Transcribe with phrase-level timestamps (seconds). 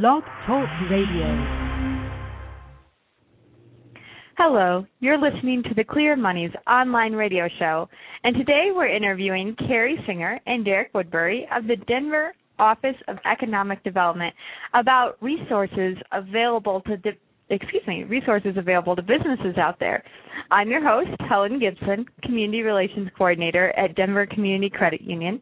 [0.00, 1.26] Blog Talk Radio.
[4.38, 7.90] Hello, you're listening to the Clear Money's online radio show,
[8.24, 13.84] and today we're interviewing Carrie Singer and Derek Woodbury of the Denver Office of Economic
[13.84, 14.34] Development
[14.72, 17.18] about resources available to di-
[17.50, 20.02] excuse me, resources available to businesses out there.
[20.50, 25.40] I'm your host, Helen Gibson, Community Relations Coordinator at Denver Community Credit Union.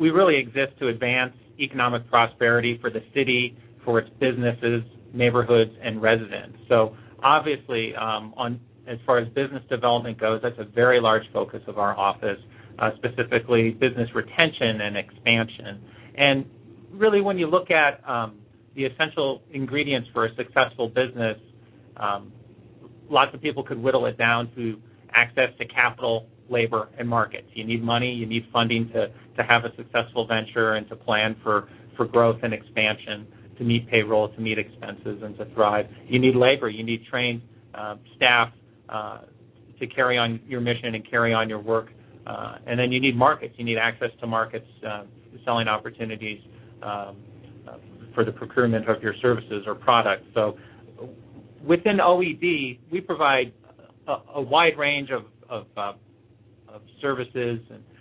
[0.00, 3.54] we really exist to advance economic prosperity for the city,
[3.84, 4.82] for its businesses,
[5.12, 6.56] neighborhoods, and residents.
[6.70, 11.60] So obviously, um, on as far as business development goes, that's a very large focus
[11.66, 12.38] of our office,
[12.78, 15.80] uh, specifically business retention and expansion.
[16.16, 16.46] And
[16.90, 18.38] really, when you look at um,
[18.74, 21.36] the essential ingredients for a successful business,
[21.96, 22.32] um,
[23.08, 24.80] lots of people could whittle it down to
[25.12, 27.48] access to capital, labor, and markets.
[27.54, 31.36] You need money, you need funding to, to have a successful venture and to plan
[31.42, 33.26] for, for growth and expansion,
[33.58, 35.86] to meet payroll, to meet expenses, and to thrive.
[36.06, 37.42] You need labor, you need trained
[37.74, 38.52] uh, staff
[38.90, 41.88] to carry on your mission and carry on your work.
[42.26, 43.54] Uh, and then you need markets.
[43.56, 45.04] You need access to markets, uh,
[45.44, 46.40] selling opportunities
[46.82, 47.16] um,
[47.66, 47.76] uh,
[48.14, 50.24] for the procurement of your services or products.
[50.34, 50.58] So
[51.64, 53.52] within OED, we provide
[54.06, 55.92] a, a wide range of, of, uh,
[56.68, 57.99] of services and uh,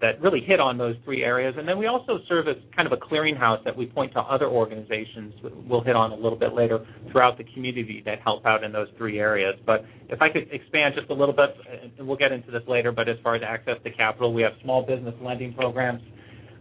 [0.00, 1.54] that really hit on those three areas.
[1.58, 4.46] And then we also serve as kind of a clearinghouse that we point to other
[4.46, 5.34] organizations
[5.68, 8.88] we'll hit on a little bit later throughout the community that help out in those
[8.96, 9.54] three areas.
[9.66, 11.50] But if I could expand just a little bit,
[11.98, 14.52] and we'll get into this later, but as far as access to capital, we have
[14.62, 16.02] small business lending programs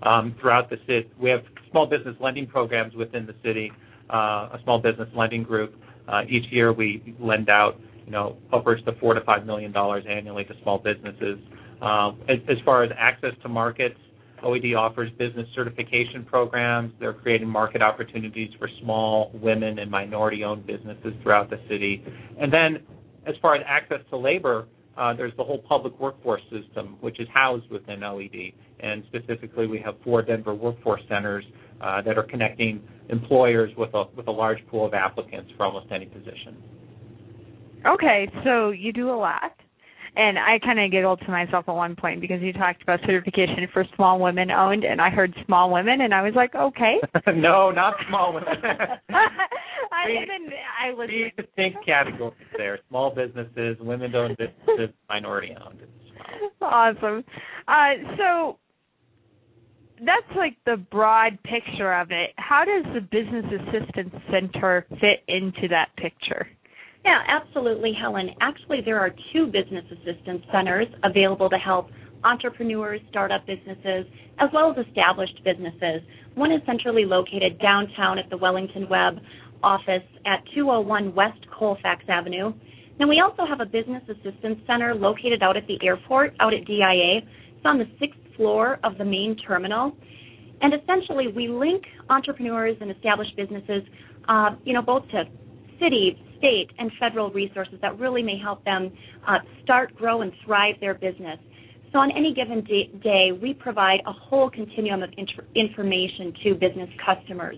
[0.03, 1.09] um, throughout the city.
[1.19, 1.41] We have
[1.71, 3.71] small business lending programs within the city,
[4.09, 5.73] uh, a small business lending group.
[6.07, 10.03] Uh, each year we lend out, you know, upwards to four to five million dollars
[10.09, 11.39] annually to small businesses.
[11.81, 13.97] Um, as, far as access to markets,
[14.43, 16.93] OED offers business certification programs.
[16.99, 22.03] They're creating market opportunities for small, women, and minority owned businesses throughout the city.
[22.39, 22.83] And then,
[23.27, 24.67] as far as access to labor,
[24.97, 28.53] uh, there's the whole public workforce system, which is housed within OED.
[28.79, 31.45] And specifically, we have four Denver workforce centers
[31.81, 35.91] uh, that are connecting employers with a, with a large pool of applicants for almost
[35.91, 36.57] any position.
[37.85, 39.56] Okay, so you do a lot.
[40.17, 43.67] And I kind of giggled to myself at one point because you talked about certification
[43.71, 46.95] for small women owned, and I heard small women, and I was like, okay.
[47.35, 48.49] no, not small women.
[49.09, 50.53] I didn't.
[50.83, 51.07] I was.
[51.07, 55.81] Three distinct categories there: small businesses, women-owned businesses, minority-owned.
[56.61, 57.23] Awesome.
[57.67, 58.57] Uh, so
[59.99, 62.31] that's like the broad picture of it.
[62.37, 66.47] How does the Business Assistance Center fit into that picture?
[67.07, 68.31] Yeah, absolutely, Helen.
[68.41, 71.87] Actually, there are two business assistance centers available to help
[72.25, 74.05] entrepreneurs, startup businesses,
[74.39, 76.01] as well as established businesses.
[76.35, 79.19] One is centrally located downtown at the Wellington Webb
[79.63, 82.51] office at 201 West Colfax Avenue.
[82.99, 86.65] Now, we also have a business assistance center located out at the airport, out at
[86.65, 87.21] DIA.
[87.55, 89.95] It's on the sixth floor of the main terminal.
[90.61, 93.83] And essentially, we link entrepreneurs and established businesses,
[94.27, 95.23] uh, you know, both to
[95.79, 98.91] city, state, and federal resources that really may help them
[99.27, 101.39] uh, start, grow, and thrive their business.
[101.91, 102.63] So on any given
[103.01, 105.09] day, we provide a whole continuum of
[105.55, 107.57] information to business customers.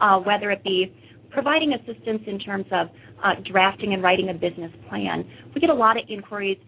[0.00, 0.94] uh, whether it be
[1.30, 2.88] providing assistance in terms of
[3.22, 5.28] uh, drafting and writing a business plan.
[5.54, 6.58] We get a lot of inquiries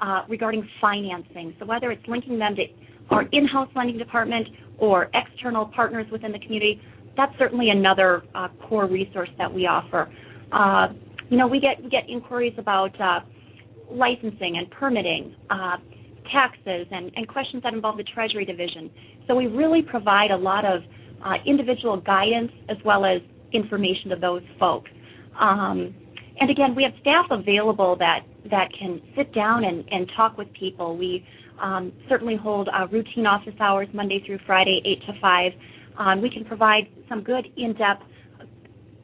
[0.00, 1.54] uh, regarding financing.
[1.58, 2.64] So whether it's linking them to
[3.10, 4.48] our in-house lending department
[4.78, 6.80] or external partners within the community,
[7.16, 10.08] that's certainly another uh, core resource that we offer.
[11.30, 13.20] You know, we get we get inquiries about uh,
[13.90, 15.76] licensing and permitting, uh,
[16.32, 18.90] taxes, and, and questions that involve the Treasury Division.
[19.26, 20.80] So we really provide a lot of
[21.24, 23.20] uh, individual guidance as well as
[23.52, 24.90] information to those folks.
[25.38, 25.94] Um,
[26.40, 28.20] and again, we have staff available that
[28.50, 30.96] that can sit down and, and talk with people.
[30.96, 31.26] We
[31.60, 35.52] um, certainly hold uh, routine office hours Monday through Friday, 8 to 5.
[35.98, 38.02] Um, we can provide some good in-depth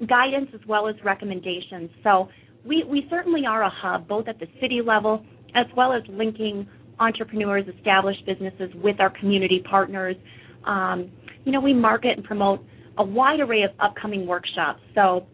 [0.07, 1.91] guidance as well as recommendations.
[2.03, 2.29] So
[2.65, 5.25] we, we certainly are a hub both at the city level
[5.55, 6.67] as well as linking
[6.99, 10.17] entrepreneurs, established businesses with our community partners.
[10.67, 11.11] Um,
[11.45, 12.65] you know, we market and promote
[12.99, 14.81] a wide array of upcoming workshops.
[14.95, 15.27] So,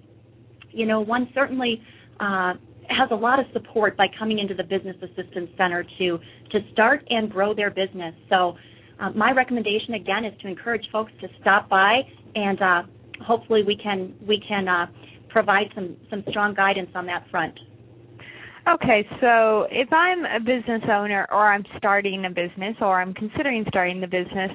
[0.71, 1.83] you know, one certainly
[2.19, 2.55] uh,
[2.89, 6.19] has a lot of support by coming into the Business Assistance Center to
[6.53, 8.15] to start and grow their business.
[8.29, 8.57] So,
[8.99, 12.01] uh, my recommendation again is to encourage folks to stop by
[12.35, 12.83] and uh,
[13.21, 14.87] hopefully we can we can uh,
[15.29, 17.59] provide some some strong guidance on that front.
[18.69, 23.65] Okay, so if I'm a business owner or I'm starting a business or I'm considering
[23.69, 24.51] starting the business,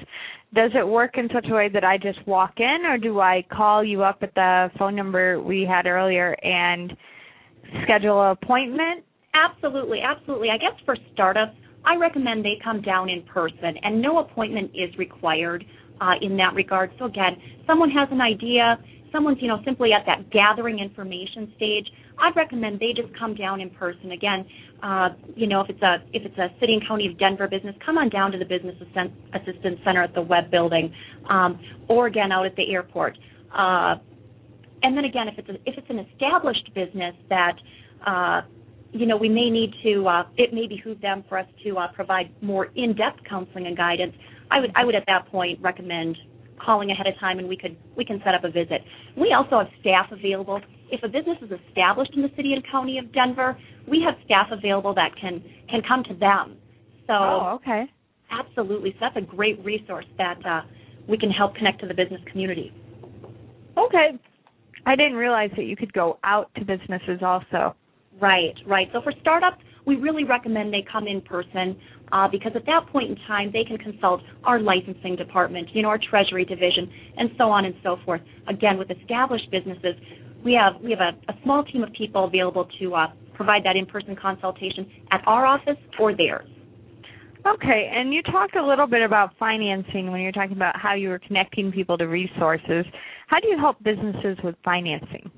[0.54, 3.44] does it work in such a way that I just walk in or do I
[3.52, 6.96] call you up at the phone number we had earlier and
[7.84, 9.04] schedule an appointment?
[9.34, 10.50] Absolutely, absolutely.
[10.50, 14.96] I guess for startups, I recommend they come down in person and no appointment is
[14.98, 15.66] required
[16.02, 16.92] uh, in that regard.
[17.00, 17.38] So again,
[17.68, 18.78] someone has an idea,
[19.12, 21.88] someone's you know simply at that gathering information stage,
[22.18, 24.12] I'd recommend they just come down in person.
[24.12, 24.46] Again,
[24.84, 27.76] uh, you know if it's a if it's a city and county of Denver business,
[27.86, 28.76] come on down to the business
[29.34, 30.94] assistance center at the Webb building,
[31.30, 33.18] um, or again out at the airport.
[33.54, 33.96] Uh,
[34.84, 37.56] and then again, if it's a, if it's an established business that
[38.06, 38.42] uh,
[38.96, 41.88] you know, we may need to, uh, it may behoove them for us to uh,
[41.94, 44.14] provide more in-depth counseling and guidance.
[44.52, 46.18] I would, I would at that point recommend
[46.64, 48.82] calling ahead of time and we could we can set up a visit.
[49.18, 50.62] We also have staff available.
[50.92, 53.58] If a business is established in the city and county of Denver,
[53.88, 56.58] we have staff available that can can come to them.
[57.08, 57.86] So Oh, okay.
[58.32, 58.92] Absolutely.
[58.92, 60.62] So that's a great resource that uh,
[61.08, 62.74] we can help connect to the business community.
[63.78, 64.18] Okay.
[64.86, 67.76] I didn't realize that you could go out to businesses also.
[68.22, 68.88] Right, right.
[68.94, 71.78] So for startups, we really recommend they come in person
[72.12, 75.90] uh, because at that point in time they can consult our licensing department, you know,
[75.90, 78.22] our treasury division, and so on and so forth.
[78.48, 79.96] Again, with established businesses,
[80.44, 83.76] we have we have a, a small team of people available to uh, provide that
[83.76, 86.48] in-person consultation at our office or theirs.
[87.46, 91.10] Okay, and you talked a little bit about financing when you're talking about how you
[91.10, 92.86] were connecting people to resources.
[93.28, 95.30] How do you help businesses with financing?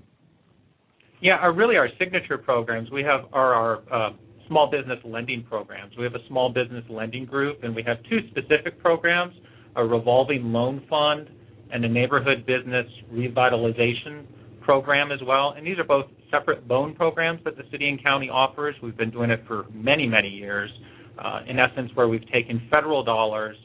[1.21, 4.13] Yeah, our, really our signature programs we have are our uh,
[4.47, 5.95] small business lending programs.
[5.97, 9.33] We have a small business lending group, and we have two specific programs:
[9.75, 11.29] a revolving loan fund
[11.71, 14.25] and a neighborhood business revitalization
[14.61, 15.53] program as well.
[15.57, 18.75] And these are both separate loan programs that the city and county offers.
[18.81, 20.69] We've been doing it for many, many years.
[21.17, 23.57] Uh, in essence, where we've taken federal dollars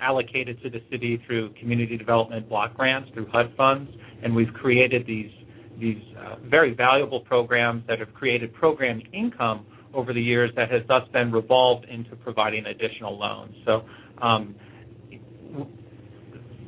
[0.00, 3.90] allocated to the city through community development block grants through HUD funds,
[4.22, 5.30] and we've created these
[5.80, 10.82] these uh, very valuable programs that have created program income over the years that has
[10.88, 13.54] thus been revolved into providing additional loans.
[13.64, 13.82] So
[14.20, 14.54] um,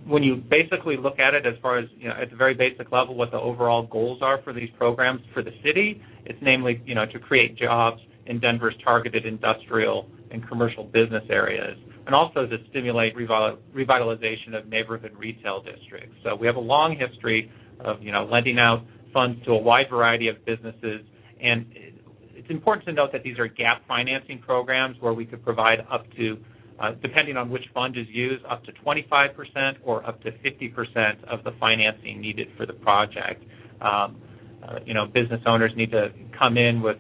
[0.06, 2.92] when you basically look at it as far as you know, at the very basic
[2.92, 6.94] level, what the overall goals are for these programs for the city, it's namely you
[6.94, 11.76] know to create jobs in Denver's targeted industrial and commercial business areas,
[12.06, 16.16] and also to stimulate revitalization of neighborhood retail districts.
[16.22, 17.50] So we have a long history
[17.80, 21.00] of you know lending out funds to a wide variety of businesses,
[21.40, 21.66] and
[22.44, 26.04] it's important to note that these are gap financing programs where we could provide up
[26.18, 26.36] to,
[26.78, 31.42] uh, depending on which fund is used, up to 25% or up to 50% of
[31.42, 33.42] the financing needed for the project.
[33.80, 34.20] Um,
[34.62, 36.98] uh, you know, business owners need to come in with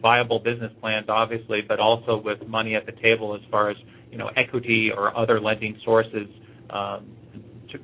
[0.00, 3.76] viable business plans, obviously, but also with money at the table as far as
[4.12, 6.28] you know equity or other lending sources
[6.70, 7.10] um,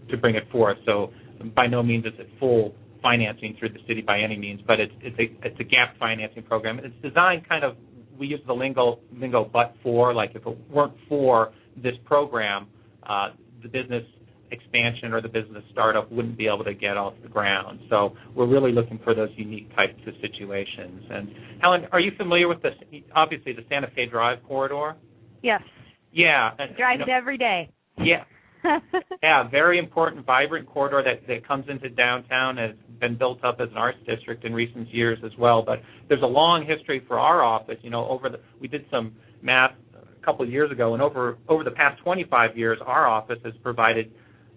[0.09, 0.79] to bring it forth.
[0.87, 1.11] So
[1.57, 4.93] by no means is it full financing through the city by any means, but it's
[5.01, 6.79] it's a it's a gap financing program.
[6.79, 7.77] It's designed kind of
[8.19, 12.67] we use the lingo lingo but for like if it weren't for this program,
[13.09, 13.31] uh,
[13.63, 14.05] the business
[14.53, 17.81] expansion or the business startup wouldn't be able to get off the ground.
[17.89, 21.03] So we're really looking for those unique types of situations.
[21.09, 21.29] And
[21.61, 22.71] Helen, are you familiar with the
[23.15, 24.97] obviously the Santa Fe Drive corridor?
[25.43, 25.63] Yes.
[26.13, 26.51] Yeah.
[26.77, 27.71] Drive you know, every day.
[27.99, 28.25] Yeah.
[29.23, 33.69] yeah, very important, vibrant corridor that, that comes into downtown has been built up as
[33.71, 35.63] an arts district in recent years as well.
[35.63, 37.79] But there's a long history for our office.
[37.83, 39.13] You know, over the we did some
[39.43, 43.39] math a couple of years ago, and over over the past 25 years, our office
[43.45, 44.13] has provided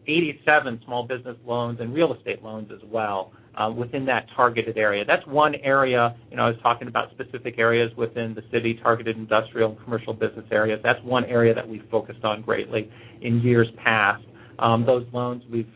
[0.08, 5.04] 87 small business loans and real estate loans as well uh, within that targeted area.
[5.06, 9.18] That's one area, you know, I was talking about specific areas within the city, targeted
[9.18, 10.80] industrial and commercial business areas.
[10.84, 12.90] That's one area that we've focused on greatly
[13.22, 14.24] in years past.
[14.60, 15.70] Um, those loans we've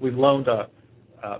[0.00, 0.68] we've loaned a,
[1.22, 1.38] uh,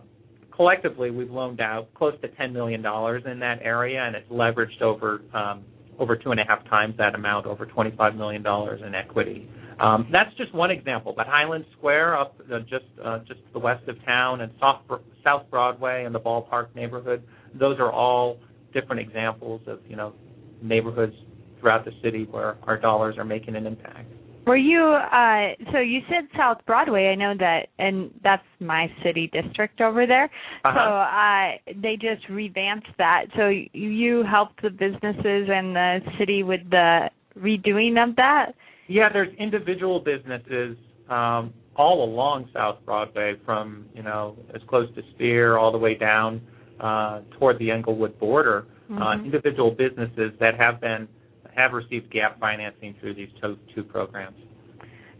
[0.55, 5.23] collectively we've loaned out close to $10 million in that area, and it's leveraged over
[5.35, 5.64] um,
[5.99, 8.45] over two and a half times that amount, over $25 million
[8.85, 9.49] in equity.
[9.80, 11.12] Um, that's just one example.
[11.16, 14.83] But Highland Square, up uh, just uh, just to the west of town, and South,
[15.23, 17.23] South Broadway and the Ballpark neighborhood,
[17.54, 18.38] those are all
[18.73, 20.14] different examples of you know
[20.62, 21.14] neighborhoods
[21.61, 24.09] throughout the city where our dollars are making an impact.
[24.47, 29.28] Were you uh so you said South Broadway, I know that and that's my city
[29.33, 30.30] district over there.
[30.64, 30.73] Uh-huh.
[30.73, 33.25] So uh they just revamped that.
[33.37, 38.52] So you helped the businesses and the city with the redoing of that?
[38.88, 40.76] Yeah, there's individual businesses
[41.09, 45.95] um, all along South Broadway, from you know as close to Speer all the way
[45.95, 46.40] down
[46.81, 48.66] uh, toward the Englewood border.
[48.88, 49.02] Uh, mm-hmm.
[49.02, 51.09] Uh, individual businesses that have been
[51.57, 54.37] have received gap financing through these two, two programs.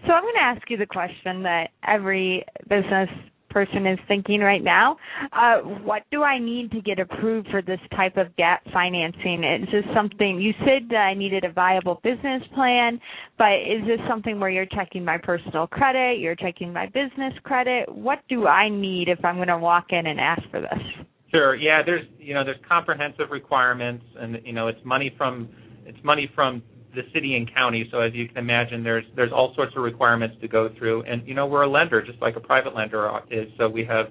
[0.07, 3.09] So I'm going to ask you the question that every business
[3.57, 4.99] person is thinking right now.
[5.33, 9.45] Uh, what do I need to get approved for this type of gap financing?
[9.45, 13.01] Is this something you said I needed a viable business plan,
[13.39, 17.89] but is this something where you're checking my personal credit, you're checking my business credit?
[17.89, 21.07] What do I need if I'm going to walk in and ask for this?
[21.31, 21.57] Sure.
[21.57, 25.49] Yeah, there's you know there's comprehensive requirements, and you know it's money from
[25.87, 26.63] it's money from
[26.97, 27.87] the city and county.
[27.93, 31.27] So as you can imagine, there's there's all sorts of requirements to go through, and
[31.29, 33.47] you know we're a lender just like a private lender is.
[33.59, 34.07] So we have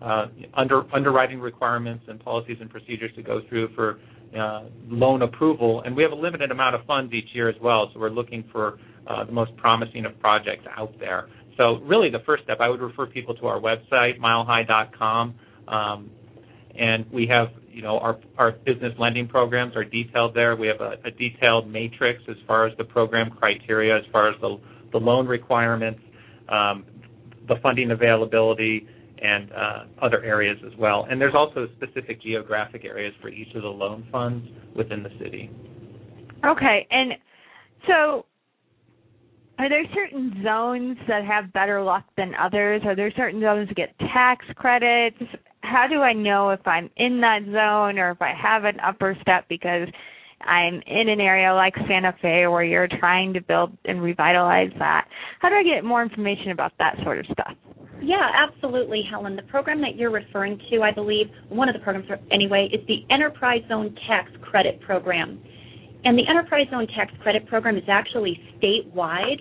[0.00, 3.98] uh, under underwriting requirements and policies and procedures to go through for
[4.38, 7.90] uh, loan approval, and we have a limited amount of funds each year as well.
[7.92, 11.28] So we're looking for uh, the most promising of projects out there.
[11.56, 15.34] So really, the first step I would refer people to our website milehigh.com,
[15.66, 16.10] um,
[16.78, 18.00] and we have you know,
[18.36, 20.56] our, business lending programs are detailed there.
[20.56, 24.58] We have a, detailed matrix as far as the program criteria, as far as the,
[24.90, 26.00] the loan requirements,
[26.48, 26.84] um,
[27.46, 28.84] the funding availability,
[29.22, 31.06] and uh, other areas as well.
[31.08, 34.44] And there's also specific geographic areas for each of the loan funds
[34.74, 35.48] within the city.
[36.44, 37.12] Okay, and
[37.86, 38.26] so
[39.60, 42.82] are there certain zones that have better luck than others?
[42.84, 45.22] Are there certain zones that get tax credits?
[45.68, 49.16] How do I know if I'm in that zone or if I have an upper
[49.20, 49.88] step because
[50.40, 55.06] I'm in an area like Santa Fe where you're trying to build and revitalize that?
[55.40, 57.54] How do I get more information about that sort of stuff?
[58.00, 59.34] Yeah, absolutely, Helen.
[59.34, 63.02] The program that you're referring to, I believe, one of the programs anyway, is the
[63.12, 65.42] Enterprise Zone Tax Credit Program.
[66.04, 69.40] And the Enterprise Zone Tax Credit Program is actually statewide.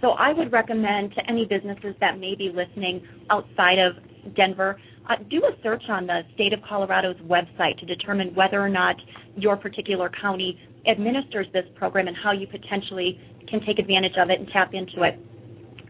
[0.00, 3.94] So I would recommend to any businesses that may be listening outside of
[4.36, 4.78] Denver
[5.08, 8.96] uh, do a search on the state of Colorado's website to determine whether or not
[9.36, 10.58] your particular county
[10.88, 15.02] administers this program and how you potentially can take advantage of it and tap into
[15.02, 15.18] it.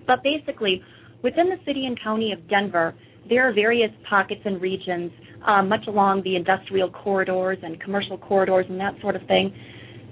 [0.06, 0.82] But basically,
[1.22, 2.94] within the city and county of Denver,
[3.28, 5.10] there are various pockets and regions,
[5.46, 9.54] uh, much along the industrial corridors and commercial corridors and that sort of thing,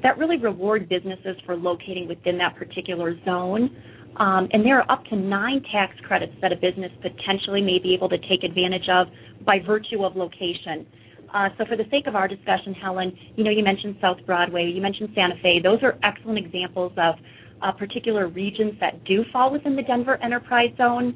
[0.03, 3.71] that really reward businesses for locating within that particular zone.
[4.17, 7.95] Um, and there are up to nine tax credits that a business potentially may be
[7.95, 9.09] able to take advantage of
[9.45, 10.87] by virtue of location.
[11.35, 14.71] Uh, so for the sake of our discussion, Helen, you know, you mentioned South Broadway,
[14.71, 15.61] you mentioned Santa Fe.
[15.61, 17.17] Those are excellent examples of
[17.61, 21.15] uh, particular regions that do fall within the Denver Enterprise Zone.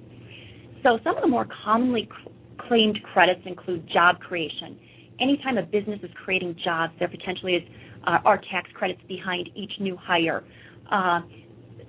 [0.82, 2.08] So some of the more commonly
[2.66, 4.76] claimed credits include job creation.
[5.20, 7.62] Anytime a business is creating jobs, there potentially is
[8.06, 10.44] uh, are tax credits behind each new hire.
[10.90, 11.20] Uh,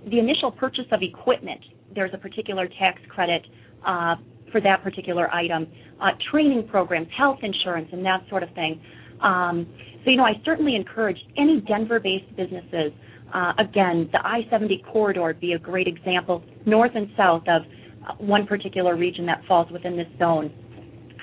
[0.10, 1.62] the initial purchase of equipment,
[1.94, 3.46] there's a particular tax credit
[3.86, 4.16] uh,
[4.52, 5.68] for that particular item.
[6.02, 8.80] Uh, training programs, health insurance, and that sort of thing.
[9.22, 9.68] Um,
[10.04, 12.94] so, you know, I certainly encourage any Denver-based businesses.
[13.34, 17.64] Uh, again, the I-70 corridor would be a great example, north and south of
[18.08, 20.52] uh, one particular region that falls within this zone.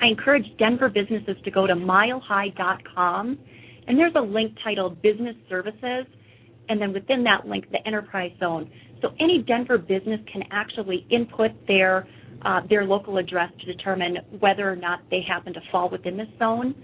[0.01, 3.39] I encourage Denver businesses to go to milehigh.com,
[3.87, 6.05] and there's a link titled Business Services
[6.69, 8.69] and then within that link, the enterprise zone.
[9.01, 12.07] So any Denver business can actually input their
[12.43, 16.27] uh, their local address to determine whether or not they happen to fall within this
[16.37, 16.75] zone.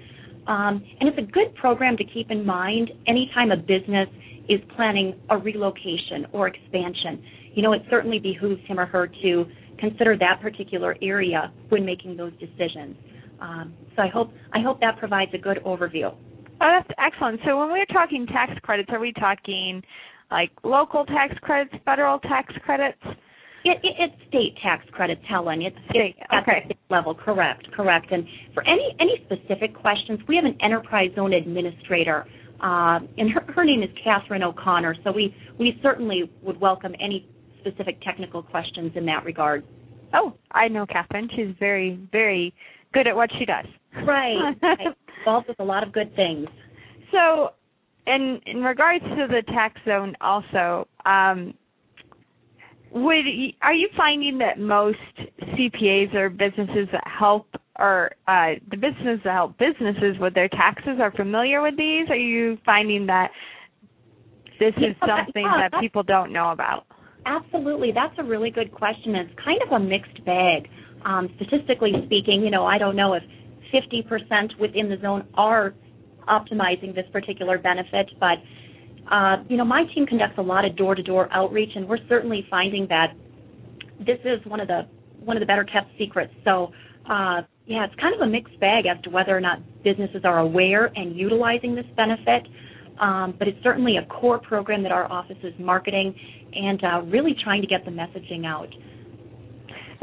[0.47, 4.09] Um, and it's a good program to keep in mind anytime a business
[4.49, 7.23] is planning a relocation or expansion.
[7.53, 9.45] You know, it certainly behooves him or her to
[9.79, 12.95] consider that particular area when making those decisions.
[13.39, 16.15] Um, so I hope I hope that provides a good overview.
[16.61, 17.39] Oh, that's excellent.
[17.45, 19.81] So when we're talking tax credits, are we talking
[20.31, 22.97] like local tax credits, federal tax credits?
[23.65, 25.61] It, it, it's state tax credits, Helen.
[25.61, 26.15] It's state.
[26.17, 26.65] It's at okay.
[26.67, 28.11] the level, correct, correct.
[28.11, 32.25] And for any any specific questions, we have an enterprise zone administrator,
[32.61, 34.95] uh, and her, her name is Catherine O'Connor.
[35.03, 37.27] So we we certainly would welcome any
[37.61, 39.63] specific technical questions in that regard.
[40.13, 41.29] Oh, I know Catherine.
[41.33, 42.53] She's very very
[42.93, 43.65] good at what she does.
[44.05, 44.55] Right.
[44.61, 44.95] right.
[45.19, 46.47] Involved with a lot of good things.
[47.11, 47.51] So,
[48.07, 51.53] in in regards to the tax zone, also, um,
[52.91, 53.25] would
[53.61, 54.97] are you finding that most
[55.41, 57.47] CPAs or businesses that help
[57.79, 62.09] or uh, the businesses that help businesses with their taxes are familiar with these?
[62.09, 63.31] Are you finding that
[64.59, 66.85] this is something yeah, that people don't know about?
[67.25, 69.15] Absolutely, that's a really good question.
[69.15, 70.67] It's kind of a mixed bag.
[71.05, 73.23] Um, statistically speaking, you know, I don't know if
[73.73, 75.73] 50% within the zone are
[76.29, 78.37] optimizing this particular benefit, but
[79.11, 82.87] uh, you know, my team conducts a lot of door-to-door outreach, and we're certainly finding
[82.87, 83.13] that
[83.99, 84.87] this is one of the
[85.19, 86.33] one of the better kept secrets.
[86.43, 86.71] So,
[87.09, 90.39] uh, yeah, it's kind of a mixed bag as to whether or not businesses are
[90.39, 92.47] aware and utilizing this benefit.
[92.99, 96.13] Um, but it's certainly a core program that our office is marketing
[96.53, 98.69] and uh, really trying to get the messaging out.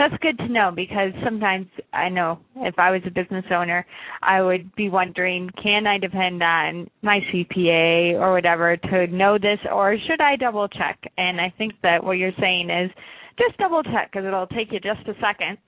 [0.00, 3.84] That's good to know because sometimes I know if I was a business owner,
[4.22, 9.58] I would be wondering, can I depend on my CPA or whatever to know this
[9.70, 10.98] or should I double check?
[11.18, 12.90] And I think that what you're saying is
[13.38, 15.58] just double check because it'll take you just a second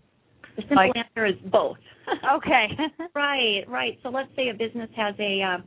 [0.56, 1.76] The simple like, answer is both.
[2.36, 2.66] okay.
[3.14, 3.98] right, right.
[4.02, 5.58] So let's say a business has a uh,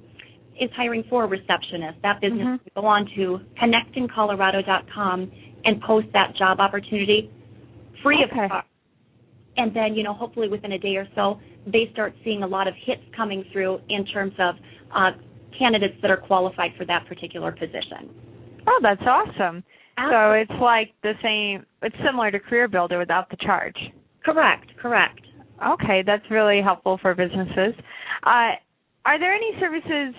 [0.59, 2.01] is hiring for a receptionist.
[2.01, 2.79] That business mm-hmm.
[2.79, 5.31] go on to connectingcolorado.com
[5.65, 7.29] and post that job opportunity
[8.03, 8.45] free okay.
[8.45, 8.67] of cost.
[9.57, 12.67] And then, you know, hopefully within a day or so, they start seeing a lot
[12.67, 14.55] of hits coming through in terms of
[14.93, 15.11] uh,
[15.57, 18.09] candidates that are qualified for that particular position.
[18.67, 19.63] Oh, that's awesome.
[19.97, 20.11] Absolutely.
[20.11, 23.77] So it's like the same, it's similar to Career Builder without the charge.
[24.23, 25.21] Correct, correct.
[25.65, 27.73] Okay, that's really helpful for businesses.
[28.23, 28.59] Uh,
[29.05, 30.15] are there any services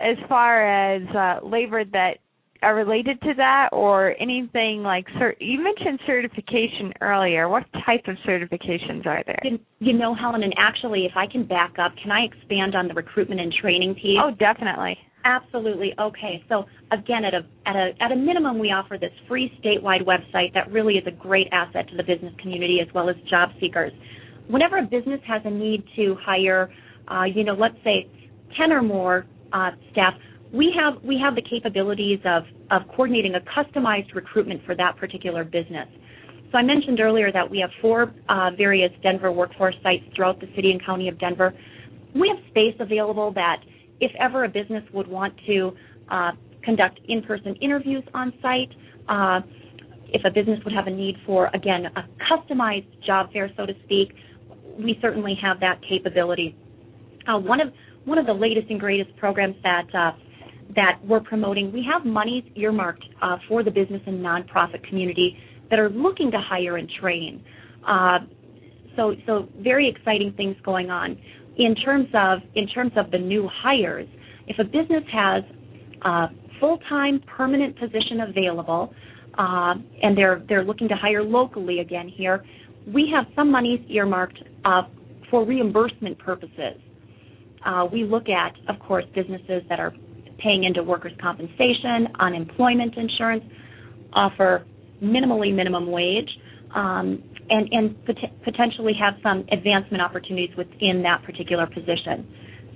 [0.00, 2.14] as far as uh, labor that
[2.62, 7.48] are related to that or anything like cert- you mentioned certification earlier.
[7.48, 9.38] What type of certifications are there?
[9.44, 12.88] You, you know helen and actually if i can back up can i expand on
[12.88, 14.18] the recruitment and training piece?
[14.22, 14.98] Oh definitely.
[15.24, 15.92] Absolutely.
[16.00, 16.42] Okay.
[16.48, 20.52] So again at a at a at a minimum we offer this free statewide website
[20.54, 23.92] that really is a great asset to the business community as well as job seekers.
[24.48, 26.70] Whenever a business has a need to hire
[27.08, 28.06] uh, you know let's say
[28.58, 30.14] 10 or more uh, staff
[30.52, 35.44] we have we have the capabilities of of coordinating a customized recruitment for that particular
[35.44, 35.88] business.
[36.50, 40.48] So I mentioned earlier that we have four uh, various Denver workforce sites throughout the
[40.56, 41.54] city and county of Denver.
[42.14, 43.58] We have space available that
[44.00, 45.72] if ever a business would want to
[46.10, 46.32] uh,
[46.64, 48.70] conduct in-person interviews on site,
[49.08, 49.40] uh,
[50.08, 53.74] if a business would have a need for again a customized job fair, so to
[53.84, 54.12] speak,
[54.76, 56.56] we certainly have that capability.
[57.28, 57.68] Uh, one of
[58.04, 60.10] one of the latest and greatest programs that uh,
[60.74, 65.36] that we're promoting, we have monies earmarked uh, for the business and nonprofit community
[65.70, 67.42] that are looking to hire and train.
[67.86, 68.18] Uh,
[68.96, 71.08] So so very exciting things going on.
[71.56, 74.08] In terms of in terms of the new hires,
[74.46, 75.42] if a business has
[76.02, 76.26] a
[76.58, 78.82] full-time permanent position available,
[79.38, 82.36] uh, and they're they're looking to hire locally again here,
[82.96, 84.82] we have some monies earmarked uh,
[85.30, 86.76] for reimbursement purposes.
[87.64, 89.92] Uh, we look at, of course, businesses that are
[90.42, 93.44] paying into workers' compensation, unemployment insurance,
[94.12, 94.64] offer
[95.02, 96.28] minimally minimum wage,
[96.74, 102.26] um, and, and pot- potentially have some advancement opportunities within that particular position.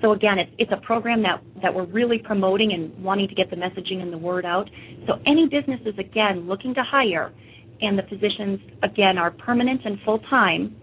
[0.03, 3.49] So again, it's, it's a program that, that we're really promoting and wanting to get
[3.51, 4.69] the messaging and the word out.
[5.07, 7.33] So any businesses, again, looking to hire,
[7.81, 10.77] and the positions, again, are permanent and full-time,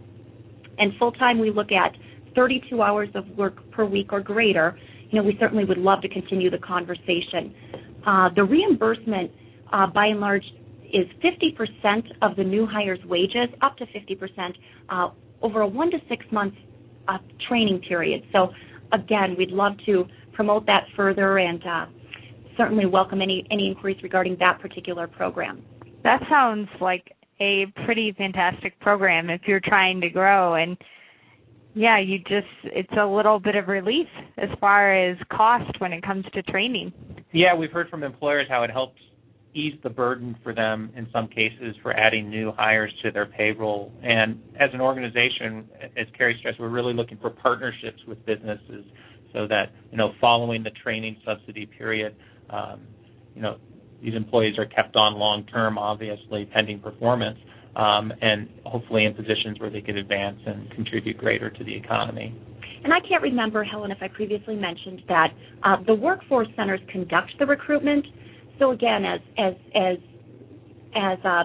[0.78, 1.96] and full-time we look at
[2.36, 4.78] 32 hours of work per week or greater,
[5.14, 7.54] we certainly would love to continue the conversation.
[8.06, 9.32] Uh, the reimbursement,
[9.74, 10.44] uh, by and large,
[10.94, 14.54] is 50% of the new hires' wages, up to 50%,
[14.90, 15.10] uh,
[15.42, 16.54] over a one to six month
[17.08, 18.24] uh, training period.
[18.32, 18.50] So,
[18.94, 21.62] again, we'd love to promote that further and
[22.58, 25.64] certainly welcome any any inquiries regarding that particular program.
[26.04, 30.78] That sounds like a pretty fantastic program if you're trying to grow and
[31.74, 34.08] yeah, you just it's a little bit of relief
[34.38, 36.92] as far as cost when it comes to training.
[37.32, 39.00] Yeah, we've heard from employers how it helps
[39.54, 43.92] ease the burden for them in some cases for adding new hires to their payroll.
[44.02, 48.86] And as an organization, as Carrie stressed, we're really looking for partnerships with businesses
[49.34, 52.16] so that, you know, following the training subsidy period,
[52.50, 52.82] um,
[53.36, 53.58] you know,
[54.02, 57.38] these employees are kept on long term, obviously, pending performance
[57.76, 62.36] um, and hopefully in positions where they could advance and contribute greater to the economy.
[62.84, 65.28] And I can't remember, Helen, if I previously mentioned that
[65.64, 68.06] uh, the workforce centers conduct the recruitment.
[68.60, 69.98] So again, as as as
[70.96, 71.44] as uh,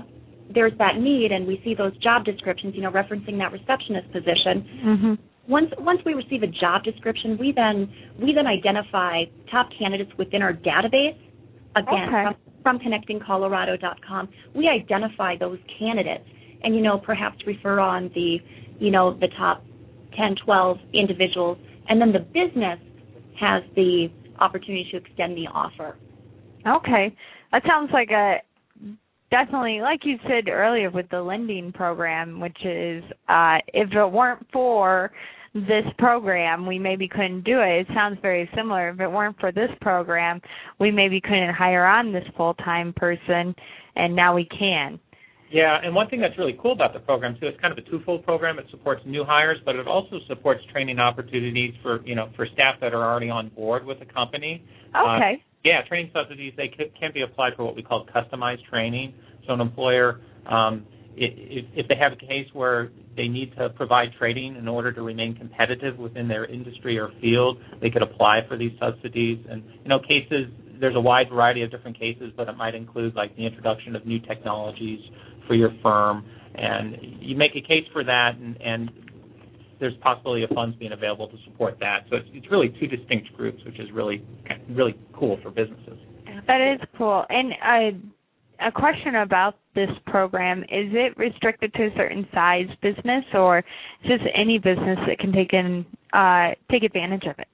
[0.54, 4.64] there's that need, and we see those job descriptions, you know, referencing that receptionist position.
[4.84, 5.14] Mm-hmm.
[5.48, 10.42] Once once we receive a job description, we then we then identify top candidates within
[10.42, 11.18] our database.
[11.76, 12.38] Again, okay.
[12.66, 16.24] From connectingcolorado.com, we identify those candidates
[16.64, 18.38] and, you know, perhaps refer on the,
[18.80, 19.64] you know, the top
[20.16, 22.80] 10, 12 individuals, and then the business
[23.38, 24.08] has the
[24.40, 25.96] opportunity to extend the offer.
[26.66, 27.14] Okay.
[27.52, 28.38] That sounds like a
[29.30, 34.46] definitely like you said earlier with the lending program which is uh if it weren't
[34.52, 35.10] for
[35.62, 37.80] this program, we maybe couldn't do it.
[37.80, 38.90] It sounds very similar.
[38.90, 40.40] If it weren't for this program,
[40.78, 43.54] we maybe couldn't hire on this full time person,
[43.96, 45.00] and now we can.
[45.50, 47.88] Yeah, and one thing that's really cool about the program too, it's kind of a
[47.88, 48.58] twofold program.
[48.58, 52.76] It supports new hires, but it also supports training opportunities for you know for staff
[52.80, 54.64] that are already on board with the company.
[54.88, 55.34] Okay.
[55.34, 59.14] Uh, yeah, training subsidies they can be applied for what we call customized training.
[59.46, 60.86] So an employer, um,
[61.16, 65.34] if, they have a case where they need to provide training in order to remain
[65.34, 67.58] competitive within their industry or field.
[67.80, 69.44] They could apply for these subsidies.
[69.48, 73.14] And, you know, cases, there's a wide variety of different cases, but it might include
[73.14, 75.00] like the introduction of new technologies
[75.46, 76.24] for your firm.
[76.54, 78.90] And you make a case for that, and, and
[79.80, 82.04] there's possibility of funds being available to support that.
[82.10, 84.24] So it's, it's really two distinct groups, which is really,
[84.70, 85.98] really cool for businesses.
[86.46, 87.24] That is cool.
[87.28, 87.98] And uh,
[88.64, 93.62] a question about this program is it restricted to a certain size business or
[94.02, 97.48] just any business that can take in uh, take advantage of it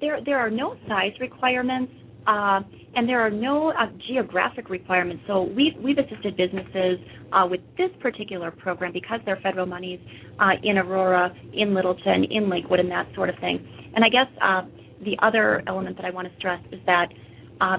[0.00, 1.92] there there are no size requirements
[2.28, 2.60] uh,
[2.94, 5.22] and there are no uh, geographic requirements.
[5.26, 6.98] So we've, we've assisted businesses
[7.32, 9.98] uh, with this particular program because they're federal monies
[10.38, 13.66] uh, in Aurora, in Littleton, in Lakewood, and that sort of thing.
[13.94, 14.62] And I guess uh,
[15.04, 17.08] the other element that I want to stress is that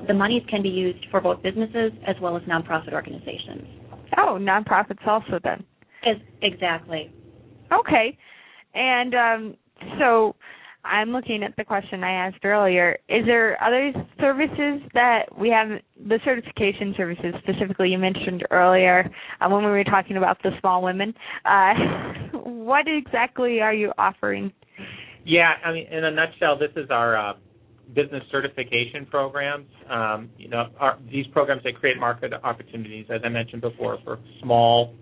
[0.07, 3.63] the monies can be used for both businesses as well as nonprofit organizations.
[4.17, 5.63] Oh, nonprofits also then.
[6.05, 7.11] As, exactly.
[7.71, 8.17] Okay.
[8.73, 9.57] And um,
[9.99, 10.35] so
[10.85, 12.97] I'm looking at the question I asked earlier.
[13.09, 15.67] Is there other services that we have,
[16.07, 19.09] the certification services specifically you mentioned earlier
[19.41, 21.13] uh, when we were talking about the small women?
[21.45, 21.73] Uh,
[22.33, 24.51] what exactly are you offering?
[25.25, 27.33] Yeah, I mean, in a nutshell, this is our uh,
[27.93, 29.67] business certification programs.
[29.89, 30.67] Um, you know,
[31.11, 34.95] these programs they create market opportunities, as I mentioned before, for small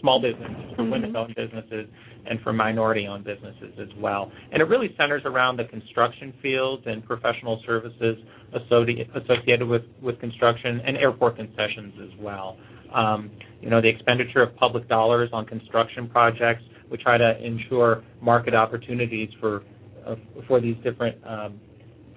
[0.00, 0.92] small businesses, for mm-hmm.
[0.92, 1.86] women-owned businesses,
[2.26, 4.30] and for minority-owned businesses as well.
[4.52, 8.16] And it really centers around the construction fields and professional services
[8.52, 12.58] associated with with construction and airport concessions as well.
[12.94, 16.62] Um, you know, the expenditure of public dollars on construction projects.
[16.90, 19.62] We try to ensure market opportunities for
[20.06, 21.60] uh, for these different um,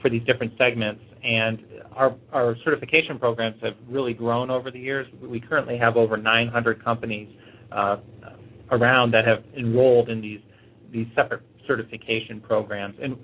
[0.02, 1.02] for these different segments.
[1.24, 1.60] And
[1.96, 5.08] our, our certification programs have really grown over the years.
[5.22, 7.30] We currently have over 900 companies
[7.72, 7.98] uh,
[8.72, 10.40] around that have enrolled in these
[10.92, 12.96] these separate certification programs.
[13.02, 13.16] And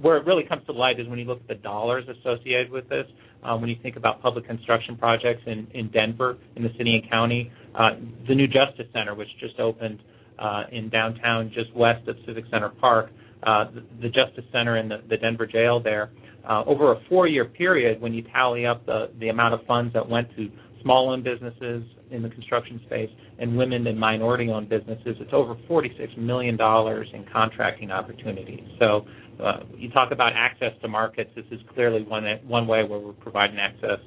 [0.00, 2.88] where it really comes to light is when you look at the dollars associated with
[2.88, 3.06] this.
[3.42, 7.10] Um, when you think about public construction projects in, in Denver, in the city and
[7.10, 7.90] county, uh,
[8.28, 10.00] the new Justice Center, which just opened
[10.38, 13.10] uh, in downtown, just west of Civic Center Park,
[13.42, 16.10] the, the, Justice Center and the, the Denver jail there,
[16.48, 20.08] uh, over a four-year period, when you tally up the, the amount of funds that
[20.08, 20.48] went to
[20.82, 26.54] small-owned businesses in the construction space and women and minority-owned businesses, it's over $46 million
[26.54, 28.64] in contracting opportunities.
[28.78, 29.06] So
[29.42, 31.30] uh, you talk about access to markets.
[31.34, 33.98] This is clearly one one way where we're providing access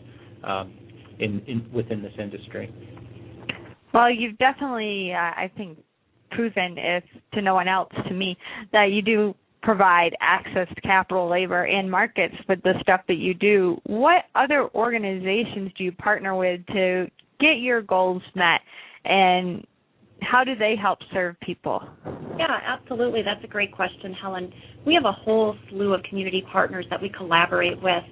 [0.44, 0.74] um,
[1.20, 2.74] in, in, within this industry.
[3.94, 5.78] Well, you've definitely, uh, I think,
[6.36, 8.38] proven, if to no one else, to me,
[8.72, 13.34] that you do provide access to capital, labor, and markets with the stuff that you
[13.34, 13.80] do.
[13.86, 17.08] What other organizations do you partner with to
[17.40, 18.60] get your goals met,
[19.06, 19.66] and
[20.22, 21.82] how do they help serve people?
[22.38, 23.22] Yeah, absolutely.
[23.24, 24.52] That's a great question, Helen.
[24.86, 28.04] We have a whole slew of community partners that we collaborate with.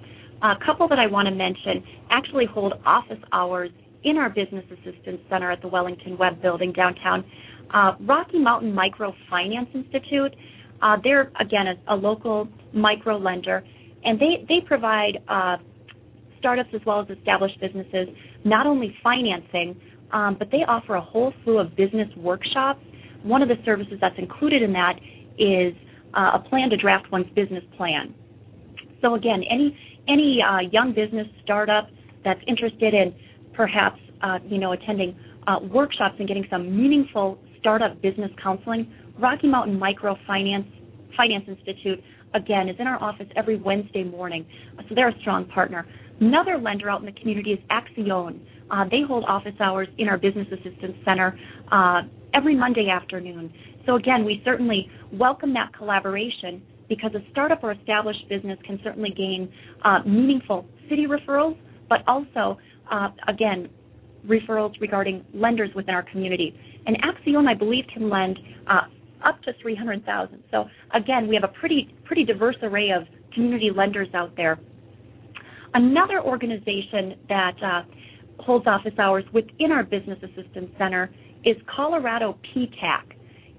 [0.42, 3.70] A couple that I want to mention actually hold office hours
[4.04, 7.24] in our Business Assistance Center at the Wellington Webb Building downtown.
[7.72, 10.34] Uh, Rocky Mountain Microfinance Institute
[10.82, 13.62] uh, they're again a, a local micro lender,
[14.04, 15.56] and they they provide uh,
[16.38, 18.08] startups as well as established businesses
[18.44, 19.80] not only financing,
[20.12, 22.80] um, but they offer a whole slew of business workshops.
[23.22, 24.94] One of the services that's included in that
[25.38, 25.72] is
[26.14, 28.12] uh, a plan to draft one's business plan.
[29.00, 31.88] So again, any any uh, young business startup
[32.24, 33.14] that's interested in
[33.54, 39.46] perhaps uh, you know attending uh, workshops and getting some meaningful startup business counseling Rocky
[39.46, 40.66] Mountain Microfinance
[41.16, 42.02] Finance Institute,
[42.34, 44.44] again, is in our office every Wednesday morning.
[44.88, 45.86] So they're a strong partner.
[46.20, 48.40] Another lender out in the community is Accion.
[48.70, 51.38] Uh, they hold office hours in our Business Assistance Center
[51.70, 52.02] uh,
[52.34, 53.52] every Monday afternoon.
[53.86, 59.10] So again, we certainly welcome that collaboration because a startup or established business can certainly
[59.10, 59.52] gain
[59.84, 61.56] uh, meaningful city referrals,
[61.88, 62.58] but also,
[62.90, 63.68] uh, again,
[64.26, 66.54] referrals regarding lenders within our community.
[66.86, 68.82] And Accion, I believe, can lend uh,
[69.24, 70.42] up to 300,000.
[70.50, 74.58] So again, we have a pretty pretty diverse array of community lenders out there.
[75.74, 77.82] Another organization that uh,
[78.40, 81.10] holds office hours within our Business Assistance Center
[81.44, 83.02] is Colorado PTAC.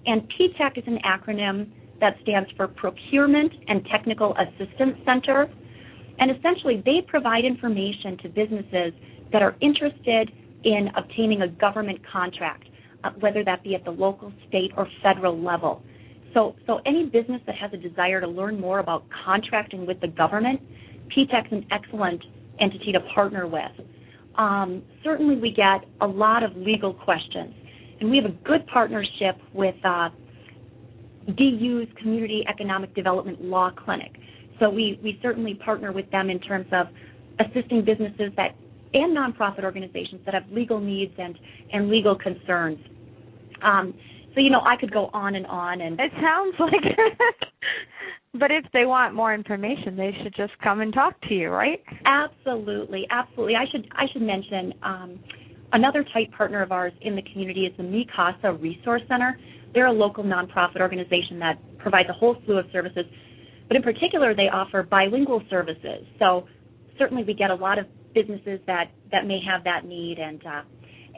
[0.06, 5.50] And PTAC is an acronym that stands for Procurement and Technical Assistance Center.
[6.20, 8.94] And essentially, they provide information to businesses
[9.32, 10.32] that are interested
[10.64, 12.68] in obtaining a government contract.
[13.20, 15.84] Whether that be at the local, state, or federal level.
[16.34, 20.08] So, so any business that has a desire to learn more about contracting with the
[20.08, 20.62] government,
[21.16, 22.24] PTAC is an excellent
[22.60, 23.72] entity to partner with.
[24.36, 27.54] Um, certainly, we get a lot of legal questions,
[28.00, 30.10] and we have a good partnership with uh,
[31.28, 34.12] DU's Community Economic Development Law Clinic.
[34.60, 36.88] So we, we certainly partner with them in terms of
[37.40, 38.56] assisting businesses that
[38.94, 41.38] and nonprofit organizations that have legal needs and,
[41.72, 42.78] and legal concerns.
[43.64, 43.94] Um,
[44.34, 46.84] so you know, I could go on and on and It sounds like
[48.40, 51.80] But if they want more information, they should just come and talk to you, right?
[52.06, 53.06] Absolutely.
[53.12, 53.56] Absolutely.
[53.56, 55.20] I should I should mention um,
[55.72, 59.38] another tight partner of ours in the community is the Mi Casa Resource Center.
[59.76, 63.06] They're a local nonprofit organization that provides a whole slew of services,
[63.68, 66.06] but in particular, they offer bilingual services.
[66.18, 66.48] So
[66.98, 70.62] certainly, we get a lot of businesses that that may have that need, and uh,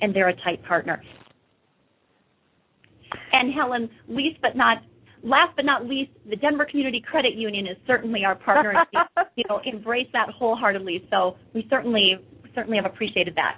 [0.01, 1.01] and they're a tight partner.
[3.31, 4.79] And Helen, least but not
[5.25, 8.71] last but not least, the Denver Community Credit Union is certainly our partner.
[8.93, 11.07] and, you know, embrace that wholeheartedly.
[11.09, 12.17] So we certainly
[12.53, 13.57] certainly have appreciated that.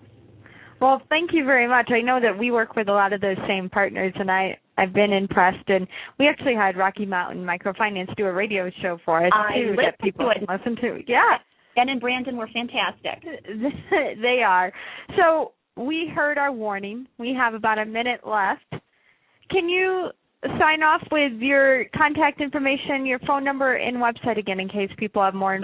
[0.80, 1.90] Well, thank you very much.
[1.92, 4.94] I know that we work with a lot of those same partners, and I I've
[4.94, 5.68] been impressed.
[5.68, 5.88] And
[6.20, 10.00] we actually had Rocky Mountain Microfinance do a radio show for us I too that
[10.00, 11.04] people can listen to.
[11.08, 11.38] Yeah,
[11.76, 13.24] Ben and Brandon were fantastic.
[14.22, 14.72] they are.
[15.18, 17.08] So we heard our warning.
[17.18, 18.84] We have about a minute left
[19.50, 20.10] can you
[20.60, 25.24] sign off with your contact information, your phone number, and website again in case people
[25.24, 25.60] have more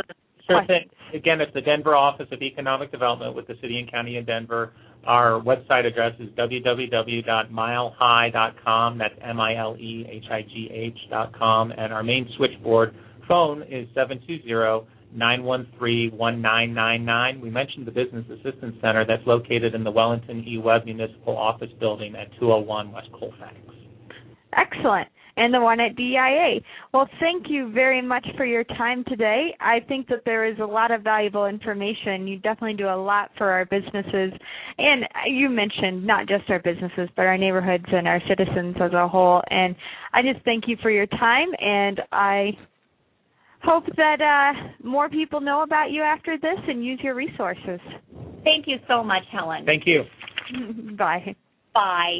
[0.48, 0.90] Sure questions?
[1.12, 1.20] thing.
[1.20, 4.74] Again, it's the Denver Office of Economic Development with the City and County of Denver.
[5.06, 8.98] Our website address is www.milehigh.com.
[8.98, 11.72] That's M-I-L-E-H-I-G-H.com.
[11.78, 12.94] And our main switchboard
[13.28, 17.42] phone is 720 913 1999.
[17.42, 20.58] We mentioned the Business Assistance Center that's located in the Wellington E.
[20.58, 23.56] Webb Municipal Office Building at 201 West Colfax.
[24.56, 25.08] Excellent.
[25.36, 26.60] and the one at DIA.
[26.94, 29.56] Well, thank you very much for your time today.
[29.60, 32.28] I think that there is a lot of valuable information.
[32.28, 34.32] You definitely do a lot for our businesses,
[34.78, 39.08] and you mentioned not just our businesses, but our neighborhoods and our citizens as a
[39.08, 39.42] whole.
[39.50, 39.76] And
[40.14, 42.52] I just thank you for your time, and I
[43.64, 47.80] hope that uh, more people know about you after this and use your resources.
[48.44, 49.66] Thank you so much, Helen.
[49.66, 50.04] Thank you.
[50.98, 51.36] Bye.
[51.74, 52.20] Bye.